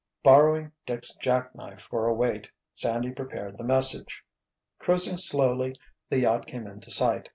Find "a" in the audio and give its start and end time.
2.07-2.13